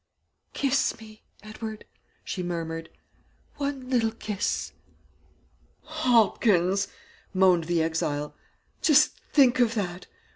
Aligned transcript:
"'Kiss 0.53 0.99
me, 0.99 1.21
Edward,' 1.43 1.85
she 2.23 2.41
murmured. 2.41 2.89
'One 3.57 3.87
little 3.87 4.09
kiss.' 4.09 4.73
"Hopkins," 5.83 6.87
moaned 7.35 7.65
the 7.65 7.83
exile, 7.83 8.33
"just 8.81 9.11
think 9.33 9.59
of 9.59 9.75
that! 9.75 10.07